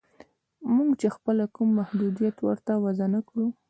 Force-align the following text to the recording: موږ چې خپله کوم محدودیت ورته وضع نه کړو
موږ 0.75 0.89
چې 1.01 1.07
خپله 1.15 1.43
کوم 1.55 1.69
محدودیت 1.79 2.37
ورته 2.41 2.71
وضع 2.83 3.07
نه 3.15 3.21
کړو 3.27 3.45